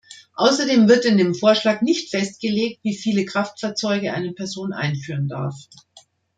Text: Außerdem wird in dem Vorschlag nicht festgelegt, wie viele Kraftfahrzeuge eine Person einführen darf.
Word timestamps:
Außerdem 0.33 0.89
wird 0.89 1.05
in 1.05 1.17
dem 1.19 1.35
Vorschlag 1.35 1.83
nicht 1.83 2.09
festgelegt, 2.09 2.79
wie 2.83 2.95
viele 2.95 3.23
Kraftfahrzeuge 3.23 4.11
eine 4.15 4.31
Person 4.31 4.73
einführen 4.73 5.27
darf. 5.27 5.53